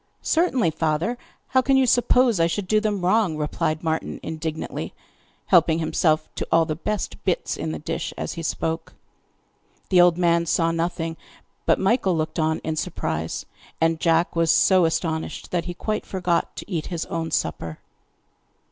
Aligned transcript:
'Certainly, 0.23 0.71
father; 0.71 1.15
how 1.49 1.61
can 1.61 1.77
you 1.77 1.85
suppose 1.85 2.39
I 2.39 2.47
should 2.47 2.67
do 2.67 2.79
them 2.79 3.05
wrong?' 3.05 3.37
replied 3.37 3.83
Martin 3.83 4.19
indignantly, 4.23 4.95
helping 5.45 5.77
himself 5.77 6.27
to 6.33 6.47
all 6.51 6.65
the 6.65 6.75
best 6.75 7.23
bits 7.23 7.55
in 7.55 7.71
the 7.71 7.77
dish 7.77 8.11
as 8.17 8.33
he 8.33 8.41
spoke. 8.41 8.95
The 9.89 10.01
old 10.01 10.17
man 10.17 10.47
saw 10.47 10.71
nothing, 10.71 11.17
but 11.67 11.77
Michael 11.77 12.17
looked 12.17 12.39
on 12.39 12.57
in 12.63 12.77
surprise, 12.77 13.45
and 13.79 13.99
Jack 13.99 14.35
was 14.35 14.49
so 14.49 14.85
astonished 14.85 15.51
that 15.51 15.65
he 15.65 15.75
quite 15.75 16.07
forgot 16.07 16.55
to 16.55 16.67
eat 16.71 16.87
his 16.87 17.05
own 17.05 17.29
supper. 17.29 17.77